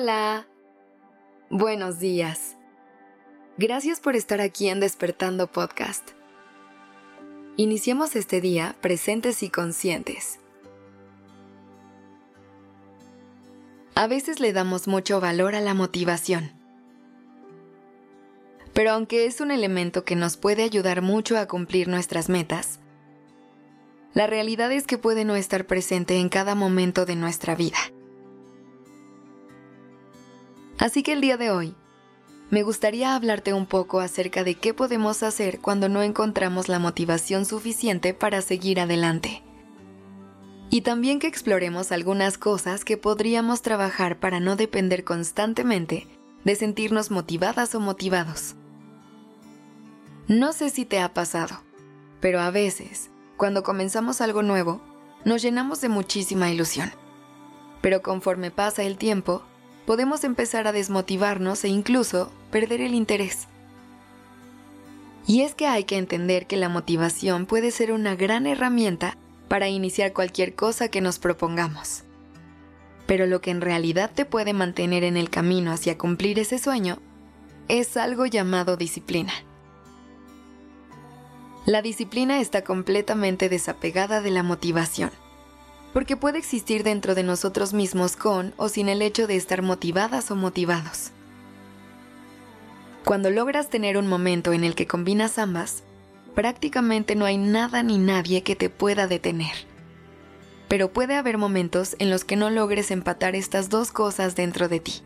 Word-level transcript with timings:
Hola. 0.00 0.46
Buenos 1.50 1.98
días. 1.98 2.56
Gracias 3.56 3.98
por 3.98 4.14
estar 4.14 4.40
aquí 4.40 4.68
en 4.68 4.78
Despertando 4.78 5.50
Podcast. 5.50 6.10
Iniciemos 7.56 8.14
este 8.14 8.40
día 8.40 8.76
presentes 8.80 9.42
y 9.42 9.50
conscientes. 9.50 10.38
A 13.96 14.06
veces 14.06 14.38
le 14.38 14.52
damos 14.52 14.86
mucho 14.86 15.20
valor 15.20 15.56
a 15.56 15.60
la 15.60 15.74
motivación. 15.74 16.52
Pero 18.74 18.92
aunque 18.92 19.26
es 19.26 19.40
un 19.40 19.50
elemento 19.50 20.04
que 20.04 20.14
nos 20.14 20.36
puede 20.36 20.62
ayudar 20.62 21.02
mucho 21.02 21.36
a 21.36 21.48
cumplir 21.48 21.88
nuestras 21.88 22.28
metas, 22.28 22.78
la 24.14 24.28
realidad 24.28 24.70
es 24.70 24.86
que 24.86 24.96
puede 24.96 25.24
no 25.24 25.34
estar 25.34 25.66
presente 25.66 26.18
en 26.18 26.28
cada 26.28 26.54
momento 26.54 27.04
de 27.04 27.16
nuestra 27.16 27.56
vida. 27.56 27.78
Así 30.78 31.02
que 31.02 31.12
el 31.12 31.20
día 31.20 31.36
de 31.36 31.50
hoy, 31.50 31.74
me 32.50 32.62
gustaría 32.62 33.14
hablarte 33.14 33.52
un 33.52 33.66
poco 33.66 34.00
acerca 34.00 34.44
de 34.44 34.54
qué 34.54 34.72
podemos 34.72 35.22
hacer 35.22 35.60
cuando 35.60 35.88
no 35.88 36.02
encontramos 36.02 36.68
la 36.68 36.78
motivación 36.78 37.44
suficiente 37.44 38.14
para 38.14 38.40
seguir 38.40 38.80
adelante. 38.80 39.42
Y 40.70 40.82
también 40.82 41.18
que 41.18 41.26
exploremos 41.26 41.92
algunas 41.92 42.38
cosas 42.38 42.84
que 42.84 42.96
podríamos 42.96 43.60
trabajar 43.60 44.18
para 44.18 44.38
no 44.38 44.54
depender 44.54 45.02
constantemente 45.04 46.06
de 46.44 46.54
sentirnos 46.54 47.10
motivadas 47.10 47.74
o 47.74 47.80
motivados. 47.80 48.54
No 50.28 50.52
sé 50.52 50.70
si 50.70 50.84
te 50.84 51.00
ha 51.00 51.12
pasado, 51.12 51.62
pero 52.20 52.40
a 52.40 52.50
veces, 52.50 53.10
cuando 53.36 53.62
comenzamos 53.62 54.20
algo 54.20 54.42
nuevo, 54.42 54.80
nos 55.24 55.42
llenamos 55.42 55.80
de 55.80 55.88
muchísima 55.88 56.50
ilusión. 56.50 56.92
Pero 57.80 58.02
conforme 58.02 58.50
pasa 58.50 58.82
el 58.84 58.96
tiempo, 58.96 59.42
podemos 59.88 60.22
empezar 60.22 60.66
a 60.66 60.72
desmotivarnos 60.72 61.64
e 61.64 61.68
incluso 61.68 62.30
perder 62.50 62.82
el 62.82 62.92
interés. 62.92 63.48
Y 65.26 65.40
es 65.40 65.54
que 65.54 65.66
hay 65.66 65.84
que 65.84 65.96
entender 65.96 66.46
que 66.46 66.58
la 66.58 66.68
motivación 66.68 67.46
puede 67.46 67.70
ser 67.70 67.92
una 67.92 68.14
gran 68.14 68.46
herramienta 68.46 69.16
para 69.48 69.70
iniciar 69.70 70.12
cualquier 70.12 70.54
cosa 70.54 70.88
que 70.88 71.00
nos 71.00 71.18
propongamos. 71.18 72.02
Pero 73.06 73.24
lo 73.24 73.40
que 73.40 73.50
en 73.50 73.62
realidad 73.62 74.10
te 74.14 74.26
puede 74.26 74.52
mantener 74.52 75.04
en 75.04 75.16
el 75.16 75.30
camino 75.30 75.72
hacia 75.72 75.96
cumplir 75.96 76.38
ese 76.38 76.58
sueño 76.58 76.98
es 77.68 77.96
algo 77.96 78.26
llamado 78.26 78.76
disciplina. 78.76 79.32
La 81.64 81.80
disciplina 81.80 82.40
está 82.40 82.62
completamente 82.62 83.48
desapegada 83.48 84.20
de 84.20 84.32
la 84.32 84.42
motivación 84.42 85.12
porque 85.98 86.16
puede 86.16 86.38
existir 86.38 86.84
dentro 86.84 87.16
de 87.16 87.24
nosotros 87.24 87.72
mismos 87.72 88.14
con 88.14 88.54
o 88.56 88.68
sin 88.68 88.88
el 88.88 89.02
hecho 89.02 89.26
de 89.26 89.34
estar 89.34 89.62
motivadas 89.62 90.30
o 90.30 90.36
motivados. 90.36 91.10
Cuando 93.04 93.30
logras 93.30 93.68
tener 93.68 93.98
un 93.98 94.06
momento 94.06 94.52
en 94.52 94.62
el 94.62 94.76
que 94.76 94.86
combinas 94.86 95.40
ambas, 95.40 95.82
prácticamente 96.36 97.16
no 97.16 97.24
hay 97.24 97.36
nada 97.36 97.82
ni 97.82 97.98
nadie 97.98 98.44
que 98.44 98.54
te 98.54 98.70
pueda 98.70 99.08
detener. 99.08 99.50
Pero 100.68 100.92
puede 100.92 101.16
haber 101.16 101.36
momentos 101.36 101.96
en 101.98 102.10
los 102.10 102.22
que 102.24 102.36
no 102.36 102.48
logres 102.48 102.92
empatar 102.92 103.34
estas 103.34 103.68
dos 103.68 103.90
cosas 103.90 104.36
dentro 104.36 104.68
de 104.68 104.78
ti. 104.78 105.02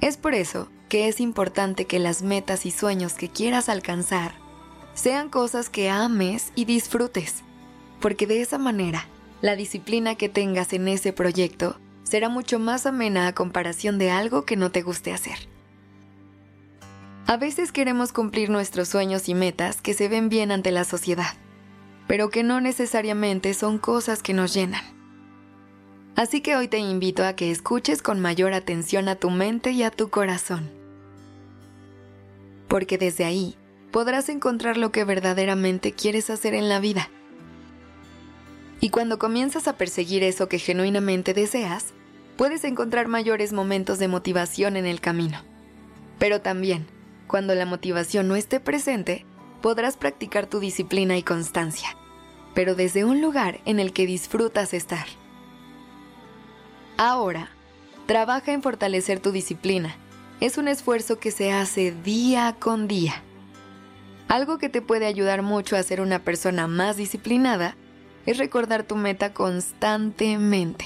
Es 0.00 0.16
por 0.16 0.32
eso 0.32 0.68
que 0.88 1.08
es 1.08 1.18
importante 1.18 1.86
que 1.86 1.98
las 1.98 2.22
metas 2.22 2.66
y 2.66 2.70
sueños 2.70 3.14
que 3.14 3.28
quieras 3.28 3.68
alcanzar 3.68 4.36
sean 4.94 5.28
cosas 5.28 5.70
que 5.70 5.90
ames 5.90 6.52
y 6.54 6.66
disfrutes 6.66 7.42
porque 8.02 8.26
de 8.26 8.42
esa 8.42 8.58
manera, 8.58 9.06
la 9.40 9.54
disciplina 9.56 10.16
que 10.16 10.28
tengas 10.28 10.72
en 10.72 10.88
ese 10.88 11.12
proyecto 11.12 11.78
será 12.02 12.28
mucho 12.28 12.58
más 12.58 12.84
amena 12.84 13.28
a 13.28 13.34
comparación 13.34 13.96
de 13.96 14.10
algo 14.10 14.44
que 14.44 14.56
no 14.56 14.70
te 14.72 14.82
guste 14.82 15.12
hacer. 15.12 15.38
A 17.26 17.36
veces 17.36 17.70
queremos 17.70 18.12
cumplir 18.12 18.50
nuestros 18.50 18.88
sueños 18.88 19.28
y 19.28 19.34
metas 19.34 19.80
que 19.80 19.94
se 19.94 20.08
ven 20.08 20.28
bien 20.28 20.50
ante 20.50 20.72
la 20.72 20.82
sociedad, 20.84 21.32
pero 22.08 22.28
que 22.28 22.42
no 22.42 22.60
necesariamente 22.60 23.54
son 23.54 23.78
cosas 23.78 24.20
que 24.20 24.34
nos 24.34 24.52
llenan. 24.52 24.82
Así 26.16 26.40
que 26.40 26.56
hoy 26.56 26.66
te 26.66 26.78
invito 26.78 27.24
a 27.24 27.34
que 27.34 27.52
escuches 27.52 28.02
con 28.02 28.20
mayor 28.20 28.52
atención 28.52 29.08
a 29.08 29.14
tu 29.14 29.30
mente 29.30 29.70
y 29.70 29.84
a 29.84 29.92
tu 29.92 30.10
corazón. 30.10 30.70
Porque 32.68 32.98
desde 32.98 33.24
ahí 33.24 33.56
podrás 33.92 34.28
encontrar 34.28 34.76
lo 34.76 34.90
que 34.90 35.04
verdaderamente 35.04 35.92
quieres 35.92 36.30
hacer 36.30 36.54
en 36.54 36.68
la 36.68 36.80
vida 36.80 37.08
y 38.82 38.90
cuando 38.90 39.20
comienzas 39.20 39.68
a 39.68 39.76
perseguir 39.76 40.24
eso 40.24 40.48
que 40.48 40.58
genuinamente 40.58 41.34
deseas, 41.34 41.94
puedes 42.36 42.64
encontrar 42.64 43.06
mayores 43.06 43.52
momentos 43.52 44.00
de 44.00 44.08
motivación 44.08 44.76
en 44.76 44.86
el 44.86 45.00
camino. 45.00 45.38
Pero 46.18 46.40
también, 46.40 46.88
cuando 47.28 47.54
la 47.54 47.64
motivación 47.64 48.26
no 48.26 48.34
esté 48.34 48.58
presente, 48.58 49.24
podrás 49.60 49.96
practicar 49.96 50.48
tu 50.48 50.58
disciplina 50.58 51.16
y 51.16 51.22
constancia, 51.22 51.96
pero 52.54 52.74
desde 52.74 53.04
un 53.04 53.20
lugar 53.20 53.60
en 53.66 53.78
el 53.78 53.92
que 53.92 54.04
disfrutas 54.04 54.74
estar. 54.74 55.06
Ahora, 56.96 57.50
trabaja 58.06 58.50
en 58.50 58.64
fortalecer 58.64 59.20
tu 59.20 59.30
disciplina. 59.30 59.94
Es 60.40 60.58
un 60.58 60.66
esfuerzo 60.66 61.20
que 61.20 61.30
se 61.30 61.52
hace 61.52 61.92
día 61.92 62.56
con 62.58 62.88
día. 62.88 63.22
Algo 64.26 64.58
que 64.58 64.68
te 64.68 64.82
puede 64.82 65.06
ayudar 65.06 65.42
mucho 65.42 65.76
a 65.76 65.82
ser 65.84 66.00
una 66.00 66.18
persona 66.18 66.66
más 66.66 66.96
disciplinada 66.96 67.76
es 68.26 68.38
recordar 68.38 68.84
tu 68.84 68.96
meta 68.96 69.32
constantemente. 69.32 70.84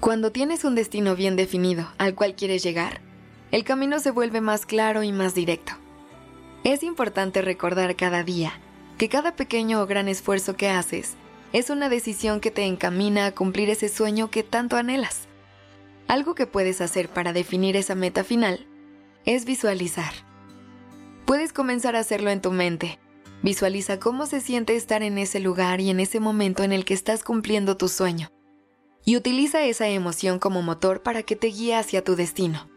Cuando 0.00 0.32
tienes 0.32 0.64
un 0.64 0.74
destino 0.74 1.14
bien 1.14 1.36
definido 1.36 1.88
al 1.98 2.14
cual 2.14 2.34
quieres 2.34 2.62
llegar, 2.62 3.00
el 3.50 3.64
camino 3.64 3.98
se 3.98 4.10
vuelve 4.10 4.40
más 4.40 4.64
claro 4.66 5.02
y 5.02 5.12
más 5.12 5.34
directo. 5.34 5.72
Es 6.64 6.82
importante 6.82 7.42
recordar 7.42 7.96
cada 7.96 8.22
día 8.22 8.52
que 8.98 9.08
cada 9.08 9.34
pequeño 9.34 9.80
o 9.80 9.86
gran 9.86 10.08
esfuerzo 10.08 10.56
que 10.56 10.68
haces 10.68 11.14
es 11.52 11.70
una 11.70 11.88
decisión 11.88 12.40
que 12.40 12.50
te 12.50 12.64
encamina 12.64 13.26
a 13.26 13.32
cumplir 13.32 13.70
ese 13.70 13.88
sueño 13.88 14.30
que 14.30 14.42
tanto 14.42 14.76
anhelas. 14.76 15.26
Algo 16.06 16.34
que 16.34 16.46
puedes 16.46 16.80
hacer 16.80 17.08
para 17.08 17.32
definir 17.32 17.76
esa 17.76 17.94
meta 17.94 18.24
final 18.24 18.66
es 19.24 19.44
visualizar. 19.44 20.12
Puedes 21.24 21.52
comenzar 21.52 21.96
a 21.96 22.00
hacerlo 22.00 22.30
en 22.30 22.40
tu 22.40 22.52
mente 22.52 22.98
Visualiza 23.42 23.98
cómo 23.98 24.26
se 24.26 24.40
siente 24.40 24.76
estar 24.76 25.02
en 25.02 25.16
ese 25.16 25.40
lugar 25.40 25.80
y 25.80 25.88
en 25.88 25.98
ese 26.00 26.20
momento 26.20 26.62
en 26.62 26.72
el 26.72 26.84
que 26.84 26.94
estás 26.94 27.24
cumpliendo 27.24 27.76
tu 27.76 27.88
sueño. 27.88 28.30
Y 29.04 29.16
utiliza 29.16 29.64
esa 29.64 29.88
emoción 29.88 30.38
como 30.38 30.60
motor 30.60 31.02
para 31.02 31.22
que 31.22 31.36
te 31.36 31.46
guíe 31.46 31.74
hacia 31.74 32.04
tu 32.04 32.16
destino. 32.16 32.68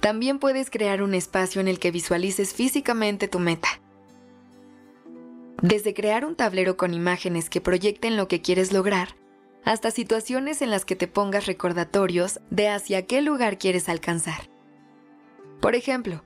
También 0.00 0.40
puedes 0.40 0.70
crear 0.70 1.02
un 1.02 1.14
espacio 1.14 1.60
en 1.60 1.68
el 1.68 1.78
que 1.78 1.92
visualices 1.92 2.52
físicamente 2.52 3.28
tu 3.28 3.38
meta. 3.38 3.68
Desde 5.62 5.94
crear 5.94 6.24
un 6.24 6.34
tablero 6.34 6.76
con 6.76 6.92
imágenes 6.92 7.48
que 7.48 7.60
proyecten 7.60 8.16
lo 8.16 8.26
que 8.28 8.42
quieres 8.42 8.72
lograr, 8.72 9.16
hasta 9.64 9.90
situaciones 9.90 10.62
en 10.62 10.70
las 10.70 10.84
que 10.84 10.96
te 10.96 11.08
pongas 11.08 11.46
recordatorios 11.46 12.40
de 12.50 12.68
hacia 12.68 13.06
qué 13.06 13.22
lugar 13.22 13.58
quieres 13.58 13.88
alcanzar. 13.88 14.50
Por 15.60 15.74
ejemplo, 15.74 16.22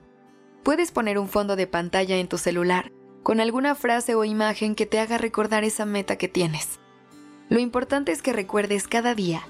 puedes 0.63 0.91
poner 0.91 1.17
un 1.17 1.29
fondo 1.29 1.55
de 1.55 1.67
pantalla 1.67 2.17
en 2.17 2.27
tu 2.27 2.37
celular 2.37 2.91
con 3.23 3.39
alguna 3.39 3.75
frase 3.75 4.15
o 4.15 4.25
imagen 4.25 4.75
que 4.75 4.85
te 4.85 4.99
haga 4.99 5.17
recordar 5.17 5.63
esa 5.63 5.85
meta 5.85 6.17
que 6.17 6.27
tienes. 6.27 6.79
Lo 7.49 7.59
importante 7.59 8.11
es 8.11 8.21
que 8.21 8.33
recuerdes 8.33 8.87
cada 8.87 9.13
día 9.13 9.41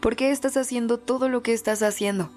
por 0.00 0.16
qué 0.16 0.30
estás 0.30 0.56
haciendo 0.56 0.98
todo 0.98 1.28
lo 1.28 1.42
que 1.42 1.52
estás 1.52 1.82
haciendo 1.82 2.30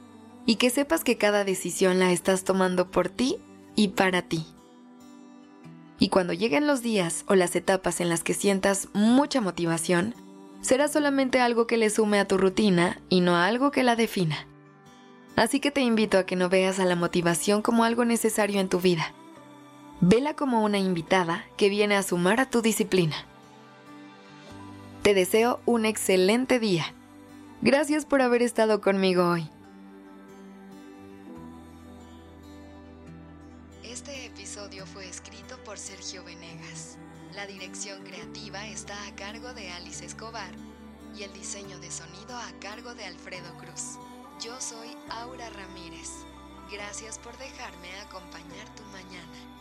y 0.46 0.56
que 0.56 0.70
sepas 0.70 1.04
que 1.04 1.18
cada 1.18 1.44
decisión 1.44 2.00
la 2.00 2.12
estás 2.12 2.44
tomando 2.44 2.90
por 2.90 3.10
ti 3.10 3.38
y 3.76 3.90
para 3.90 4.24
ti. 4.24 4.46
Y 6.00 6.10
cuando 6.10 6.34
lleguen 6.34 6.66
los 6.66 6.82
días 6.82 7.26
o 7.28 7.36
las 7.36 7.56
etapas 7.56 8.02
en 8.02 8.10
las 8.10 8.24
que 8.24 8.34
sientas 8.34 8.88
mucha 8.94 9.40
motivación, 9.40 10.16
será 10.62 10.88
solamente 10.88 11.40
algo 11.40 11.68
que 11.68 11.78
le 11.78 11.92
sume 11.92 12.20
a 12.20 12.28
tu 12.28 12.38
rutina 12.38 13.00
y 13.10 13.22
no 13.22 13.36
algo 13.36 13.70
que 13.70 13.84
la 13.84 13.96
defina. 13.96 14.48
Así 15.36 15.60
que 15.60 15.70
te 15.70 15.82
invito 15.82 16.18
a 16.18 16.26
que 16.26 16.36
no 16.36 16.50
veas 16.50 16.80
a 16.80 16.86
la 16.86 16.96
motivación 16.96 17.62
como 17.62 17.84
algo 17.84 18.04
necesario 18.04 18.60
en 18.60 18.68
tu 18.68 18.80
vida 18.80 19.14
Vela 20.04 20.36
como 20.36 20.64
una 20.64 20.80
invitada 20.80 21.46
que 21.58 21.70
viene 21.70 21.96
a 21.96 22.02
sumar 22.02 22.40
a 22.40 22.50
tu 22.50 22.64
disciplina. 22.64 23.16
Te 25.04 25.14
deseo 25.14 25.60
un 25.68 25.86
excelente 25.86 26.58
día. 26.58 26.92
Gracias 27.62 28.08
por 28.08 28.24
haber 28.24 28.42
estado 28.42 28.82
conmigo 28.82 29.30
hoy. 29.30 29.48
Este 33.84 34.26
episodio 34.26 34.88
fue 34.88 35.08
escrito 35.08 35.60
por 35.64 35.78
Sergio 35.78 36.24
Venegas. 36.24 36.98
La 37.36 37.46
dirección 37.46 38.04
creativa 38.04 38.66
está 38.66 38.96
a 39.08 39.16
cargo 39.16 39.54
de 39.54 39.70
Alice 39.70 40.04
Escobar 40.04 40.52
y 41.16 41.22
el 41.22 41.34
diseño 41.34 41.78
de 41.78 41.92
sonido 41.92 42.36
a 42.36 42.52
cargo 42.60 42.96
de 42.96 43.06
Alfredo 43.06 43.56
Cruz. 43.60 44.00
Yo 44.44 44.60
soy 44.60 44.98
Aura 45.10 45.48
Ramírez. 45.52 46.10
Gracias 46.72 47.20
por 47.20 47.38
dejarme 47.38 47.94
acompañar 48.00 48.68
tu 48.76 48.84
mañana. 48.86 49.61